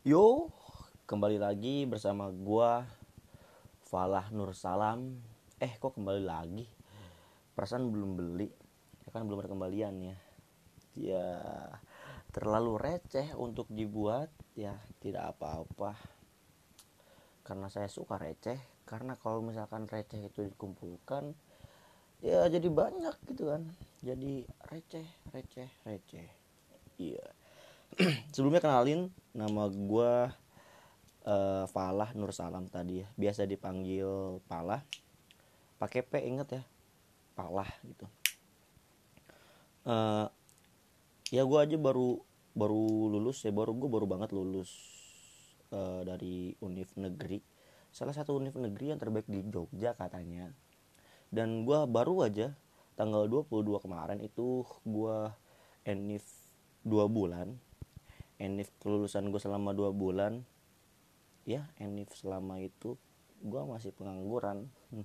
[0.00, 0.48] Yo,
[1.04, 2.88] kembali lagi bersama gua
[3.84, 5.20] Falah Nur Salam.
[5.60, 6.64] Eh, kok kembali lagi?
[7.52, 8.48] Perasaan belum beli.
[9.04, 10.16] Ya kan belum ada kembalian ya.
[10.96, 11.28] Ya,
[12.32, 15.92] terlalu receh untuk dibuat ya tidak apa-apa.
[17.44, 18.56] Karena saya suka receh,
[18.88, 21.36] karena kalau misalkan receh itu dikumpulkan
[22.24, 23.68] ya jadi banyak gitu kan.
[24.00, 25.04] Jadi receh,
[25.36, 26.28] receh, receh.
[26.96, 27.39] Iya.
[28.34, 30.34] Sebelumnya kenalin nama gua
[31.26, 33.08] uh, Falah Nur Salam tadi ya.
[33.18, 34.84] Biasa dipanggil Palah.
[35.80, 36.62] Pakai P inget ya.
[37.34, 38.06] Palah gitu.
[39.80, 40.28] Uh,
[41.32, 42.20] ya gue aja baru
[42.52, 43.52] baru lulus ya.
[43.52, 44.70] Baru gue baru banget lulus
[45.72, 47.40] uh, dari univ negeri.
[47.90, 50.52] Salah satu univ negeri yang terbaik di Jogja katanya.
[51.30, 52.52] Dan gue baru aja
[52.98, 55.16] tanggal 22 kemarin itu gue
[55.88, 56.26] enif
[56.84, 57.56] dua bulan
[58.40, 60.40] enif kelulusan gue selama dua bulan
[61.44, 62.96] ya enif selama itu
[63.44, 64.68] gue masih pengangguran.
[64.92, 65.04] Hmm.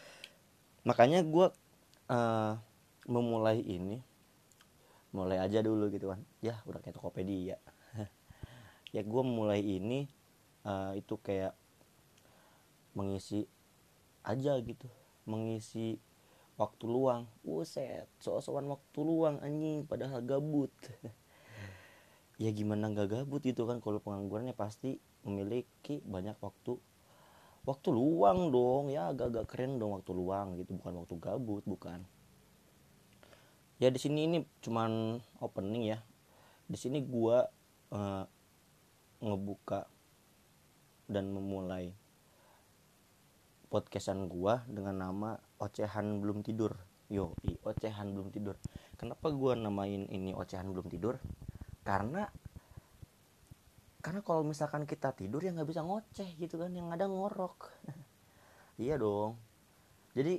[0.88, 1.52] makanya gue
[2.08, 2.52] uh,
[3.08, 4.00] memulai ini
[5.12, 6.20] mulai aja dulu gitu kan.
[6.40, 7.60] Ya udah kayak tokopedia.
[8.88, 10.08] Ya gue mulai ini
[10.64, 11.52] uh, itu kayak
[12.96, 13.44] mengisi
[14.24, 14.88] aja gitu.
[15.28, 16.00] Mengisi
[16.56, 17.28] waktu luang.
[17.44, 20.72] Wuset, soal-soal waktu luang anjing padahal gabut
[22.38, 26.78] ya gimana nggak gabut gitu kan kalau penganggurannya pasti memiliki banyak waktu
[27.66, 28.94] waktu luang dong.
[28.94, 32.06] Ya agak-agak keren dong waktu luang gitu bukan waktu gabut bukan.
[33.82, 35.98] Ya di sini ini cuman opening ya.
[36.70, 37.50] Di sini gua
[37.90, 38.24] uh,
[39.18, 39.90] ngebuka
[41.10, 41.90] dan memulai
[43.68, 46.78] podcastan gua dengan nama ocehan belum tidur.
[47.10, 48.54] Yo i ocehan belum tidur.
[48.94, 51.18] Kenapa gua namain ini ocehan belum tidur
[51.88, 52.28] karena
[54.04, 57.72] karena kalau misalkan kita tidur ya nggak bisa ngoceh gitu kan yang ada ngorok.
[58.78, 59.34] Iya dong.
[60.14, 60.38] Jadi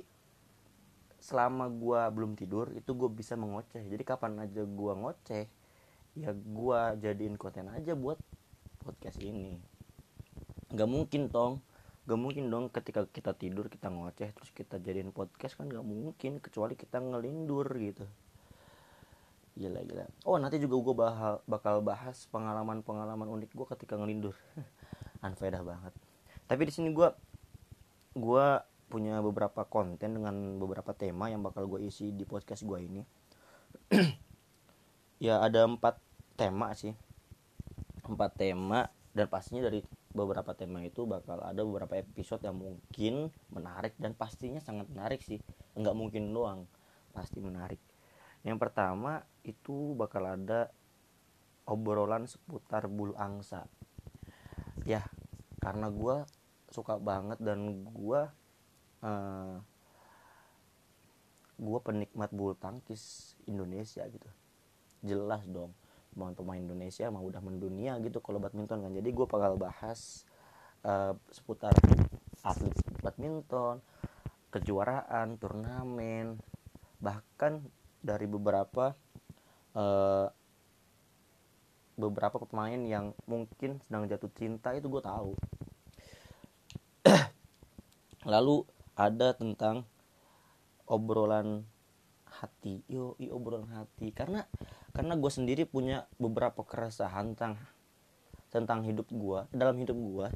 [1.20, 3.84] selama gue belum tidur itu gue bisa mengoceh.
[3.84, 5.44] Jadi kapan aja gue ngoceh
[6.16, 8.16] ya gue jadiin konten aja buat
[8.80, 9.60] podcast ini.
[10.72, 11.60] Nggak mungkin tong.
[12.08, 16.40] Nggak mungkin dong ketika kita tidur kita ngoceh terus kita jadiin podcast kan nggak mungkin
[16.40, 18.08] kecuali kita ngelindur gitu
[19.60, 20.08] gila gila.
[20.24, 24.32] Oh nanti juga gue bakal bakal bahas pengalaman pengalaman unik gue ketika ngelindur.
[25.26, 25.92] Anfaedah banget.
[26.48, 27.12] Tapi di sini gue
[28.16, 28.46] gue
[28.90, 33.02] punya beberapa konten dengan beberapa tema yang bakal gue isi di podcast gue ini.
[35.20, 36.00] Ya ada empat
[36.40, 36.96] tema sih.
[38.08, 39.84] Empat tema dan pastinya dari
[40.16, 45.36] beberapa tema itu bakal ada beberapa episode yang mungkin menarik dan pastinya sangat menarik sih.
[45.76, 46.64] Nggak mungkin doang
[47.12, 47.76] pasti menarik
[48.40, 50.72] yang pertama itu bakal ada
[51.68, 53.68] obrolan seputar bulu angsa.
[54.88, 55.04] Ya
[55.60, 56.24] karena gue
[56.72, 58.20] suka banget dan gue
[59.04, 59.56] uh,
[61.60, 64.30] gue penikmat bulu tangkis Indonesia gitu.
[65.04, 65.76] Jelas dong
[66.10, 68.92] pemain-pemain Indonesia mah udah mendunia gitu kalau badminton kan.
[68.96, 70.24] Jadi gue bakal bahas
[70.82, 71.76] uh, seputar
[72.40, 72.72] atlet
[73.04, 73.84] badminton
[74.50, 76.40] kejuaraan turnamen
[76.98, 77.62] bahkan
[78.00, 78.96] dari beberapa
[79.76, 80.28] uh,
[82.00, 85.36] beberapa pemain yang mungkin sedang jatuh cinta itu gue tahu.
[88.32, 88.64] Lalu
[88.96, 89.84] ada tentang
[90.88, 91.68] obrolan
[92.24, 92.80] hati.
[92.88, 94.16] Yo i obrolan hati.
[94.16, 94.48] Karena
[94.96, 97.60] karena gue sendiri punya beberapa keresahan tentang
[98.50, 100.26] tentang hidup gue dalam hidup gue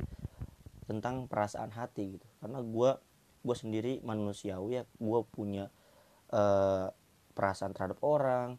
[0.85, 2.27] tentang perasaan hati gitu.
[2.45, 2.91] Karena gue
[3.45, 5.69] gue sendiri manusiawi ya gue punya
[6.33, 6.89] uh,
[7.34, 8.56] perasaan terhadap orang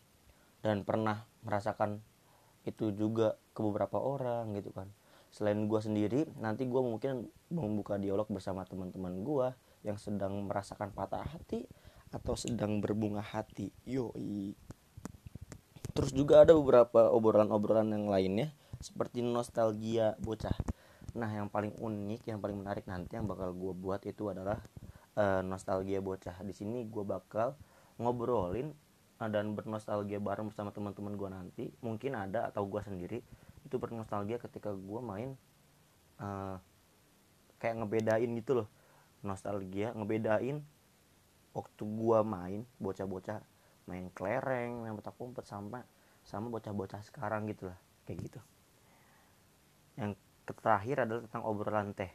[0.61, 2.03] dan pernah merasakan
[2.65, 4.91] itu juga ke beberapa orang gitu kan.
[5.31, 9.47] Selain gue sendiri nanti gue mungkin membuka dialog bersama teman-teman gue
[9.85, 11.67] yang sedang merasakan patah hati
[12.09, 13.69] atau sedang berbunga hati.
[13.85, 14.57] Yoi.
[15.95, 18.51] Terus juga ada beberapa obrolan-obrolan yang lainnya
[18.83, 20.55] seperti nostalgia bocah.
[21.15, 24.59] Nah yang paling unik yang paling menarik nanti yang bakal gue buat itu adalah
[25.15, 26.35] uh, nostalgia bocah.
[26.43, 27.55] Di sini gue bakal
[28.01, 28.73] ngobrolin
[29.21, 33.19] eh, dan bernostalgia bareng bersama teman-teman gue nanti mungkin ada atau gue sendiri
[33.65, 35.33] itu bernostalgia ketika gue main
[36.21, 36.61] uh,
[37.57, 38.69] kayak ngebedain gitu loh
[39.25, 40.61] nostalgia ngebedain
[41.55, 43.41] waktu gue main bocah-bocah
[43.89, 45.81] main kelereng main petak umpet sama
[46.25, 48.39] sama bocah-bocah sekarang gitu lah kayak gitu.
[49.97, 50.11] Yang
[50.45, 52.09] terakhir adalah tentang obrolan teh.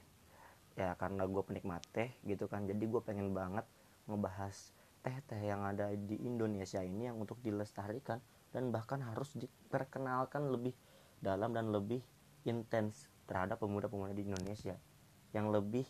[0.79, 3.67] Ya karena gue penikmat teh gitu kan jadi gue pengen banget
[4.07, 8.21] ngebahas teh-teh yang ada di Indonesia ini yang untuk dilestarikan
[8.53, 10.77] dan bahkan harus diperkenalkan lebih
[11.21, 12.05] dalam dan lebih
[12.45, 14.77] intens terhadap pemuda-pemuda di Indonesia.
[15.33, 15.87] Yang lebih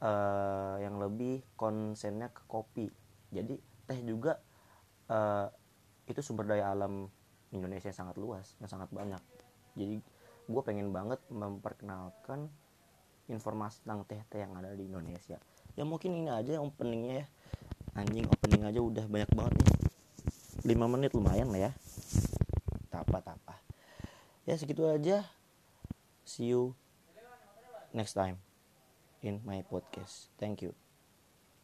[0.00, 2.88] uh, yang lebih konsennya ke kopi.
[3.30, 4.40] Jadi teh juga
[5.12, 5.46] uh,
[6.08, 7.06] itu sumber daya alam
[7.50, 9.22] Indonesia yang sangat luas yang sangat banyak.
[9.76, 10.00] Jadi
[10.50, 12.50] gue pengen banget memperkenalkan
[13.30, 15.38] informasi tentang teh-teh yang ada di Indonesia.
[15.78, 17.26] Ya mungkin ini aja yang openingnya ya
[18.00, 19.68] anjing opening aja udah banyak banget nih.
[20.74, 21.72] 5 menit lumayan lah ya.
[22.88, 23.60] Tapa tapa
[24.48, 25.22] ya segitu aja.
[26.24, 26.74] See you
[27.94, 28.40] next time
[29.22, 30.32] in my podcast.
[30.40, 30.89] Thank you